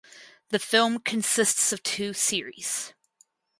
[0.49, 2.95] The film consists of two series.